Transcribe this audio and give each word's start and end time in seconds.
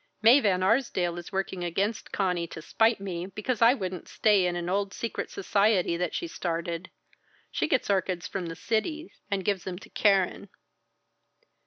Mae 0.23 0.39
Van 0.39 0.63
Arsdale 0.63 1.19
is 1.19 1.31
working 1.31 1.63
against 1.63 2.11
Conny, 2.11 2.47
to 2.47 2.61
spite 2.63 2.99
me, 2.99 3.27
because 3.27 3.61
I 3.61 3.75
wouldn't 3.75 4.07
stay 4.07 4.47
in 4.47 4.55
an 4.55 4.67
old 4.67 4.95
secret 4.95 5.29
society 5.29 5.95
that 5.95 6.15
she 6.15 6.25
started. 6.27 6.89
She 7.51 7.67
gets 7.67 7.87
orchids 7.87 8.25
from 8.27 8.47
the 8.47 8.55
city 8.55 9.13
and 9.29 9.45
gives 9.45 9.63
them 9.63 9.77
to 9.77 9.91
Keren." 9.91 10.49